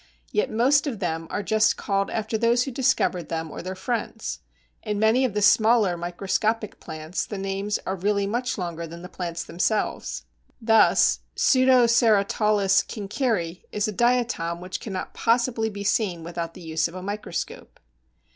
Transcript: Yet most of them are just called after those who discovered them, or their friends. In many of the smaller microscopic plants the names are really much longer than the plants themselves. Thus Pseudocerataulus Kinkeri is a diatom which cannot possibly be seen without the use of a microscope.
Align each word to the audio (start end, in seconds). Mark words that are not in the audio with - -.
Yet 0.31 0.49
most 0.49 0.87
of 0.87 0.97
them 0.97 1.27
are 1.29 1.43
just 1.43 1.77
called 1.77 2.09
after 2.09 2.35
those 2.35 2.63
who 2.63 2.71
discovered 2.71 3.29
them, 3.29 3.51
or 3.51 3.61
their 3.61 3.75
friends. 3.75 4.39
In 4.81 4.97
many 4.97 5.23
of 5.25 5.35
the 5.35 5.43
smaller 5.43 5.95
microscopic 5.95 6.79
plants 6.79 7.23
the 7.23 7.37
names 7.37 7.77
are 7.85 7.95
really 7.95 8.25
much 8.25 8.57
longer 8.57 8.87
than 8.87 9.03
the 9.03 9.09
plants 9.09 9.43
themselves. 9.43 10.23
Thus 10.59 11.19
Pseudocerataulus 11.35 12.81
Kinkeri 12.81 13.65
is 13.71 13.87
a 13.87 13.91
diatom 13.93 14.59
which 14.59 14.79
cannot 14.79 15.13
possibly 15.13 15.69
be 15.69 15.83
seen 15.83 16.23
without 16.23 16.55
the 16.55 16.61
use 16.61 16.87
of 16.87 16.95
a 16.95 17.03
microscope. 17.03 17.79